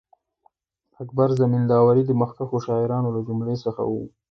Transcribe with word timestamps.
اکبر 1.01 1.29
زمینداوری 1.41 2.03
د 2.05 2.11
مخکښو 2.21 2.57
شاعرانو 2.65 3.09
له 3.15 3.21
جملې 3.27 3.55
څخه 3.65 3.81
وو. 3.91 4.03